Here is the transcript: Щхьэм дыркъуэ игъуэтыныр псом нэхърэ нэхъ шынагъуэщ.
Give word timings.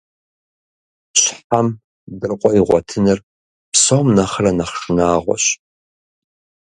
Щхьэм 1.19 1.67
дыркъуэ 2.19 2.51
игъуэтыныр 2.59 3.19
псом 3.71 4.07
нэхърэ 4.15 4.51
нэхъ 4.57 4.75
шынагъуэщ. 4.81 5.45